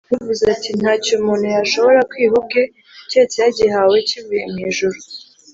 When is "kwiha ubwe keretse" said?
2.09-3.37